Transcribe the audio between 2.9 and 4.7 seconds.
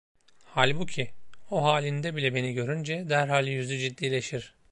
derhal yüzü ciddileşir.